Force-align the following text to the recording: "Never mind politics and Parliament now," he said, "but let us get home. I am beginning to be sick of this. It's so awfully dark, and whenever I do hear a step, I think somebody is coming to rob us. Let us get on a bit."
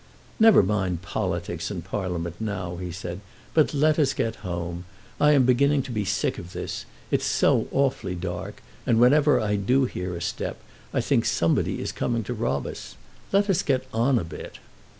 "Never 0.39 0.63
mind 0.63 1.03
politics 1.03 1.69
and 1.69 1.85
Parliament 1.85 2.33
now," 2.39 2.77
he 2.77 2.91
said, 2.91 3.19
"but 3.53 3.71
let 3.71 3.99
us 3.99 4.15
get 4.15 4.37
home. 4.37 4.85
I 5.19 5.33
am 5.33 5.43
beginning 5.45 5.83
to 5.83 5.91
be 5.91 6.05
sick 6.05 6.39
of 6.39 6.53
this. 6.53 6.85
It's 7.11 7.23
so 7.23 7.67
awfully 7.71 8.15
dark, 8.15 8.63
and 8.87 8.99
whenever 8.99 9.39
I 9.39 9.57
do 9.57 9.85
hear 9.85 10.15
a 10.15 10.21
step, 10.21 10.57
I 10.91 11.01
think 11.01 11.25
somebody 11.25 11.79
is 11.79 11.91
coming 11.91 12.23
to 12.23 12.33
rob 12.33 12.65
us. 12.65 12.95
Let 13.31 13.47
us 13.47 13.61
get 13.61 13.85
on 13.93 14.17
a 14.17 14.23
bit." 14.23 14.57